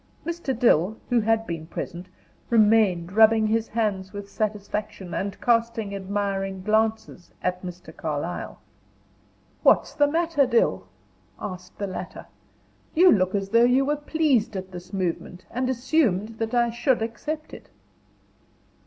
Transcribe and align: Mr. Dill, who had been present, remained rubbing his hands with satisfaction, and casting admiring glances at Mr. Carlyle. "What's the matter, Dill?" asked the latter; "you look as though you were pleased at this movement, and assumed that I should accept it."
Mr. 0.25 0.57
Dill, 0.57 0.97
who 1.11 1.19
had 1.19 1.45
been 1.45 1.67
present, 1.67 2.07
remained 2.49 3.11
rubbing 3.11 3.45
his 3.45 3.67
hands 3.67 4.11
with 4.11 4.31
satisfaction, 4.31 5.13
and 5.13 5.39
casting 5.39 5.93
admiring 5.95 6.63
glances 6.63 7.29
at 7.43 7.61
Mr. 7.61 7.95
Carlyle. 7.95 8.59
"What's 9.61 9.93
the 9.93 10.07
matter, 10.07 10.47
Dill?" 10.47 10.87
asked 11.39 11.77
the 11.77 11.85
latter; 11.85 12.25
"you 12.95 13.11
look 13.11 13.35
as 13.35 13.49
though 13.49 13.61
you 13.63 13.85
were 13.85 13.95
pleased 13.95 14.55
at 14.55 14.71
this 14.71 14.91
movement, 14.91 15.45
and 15.51 15.69
assumed 15.69 16.39
that 16.39 16.55
I 16.55 16.71
should 16.71 17.03
accept 17.03 17.53
it." 17.53 17.69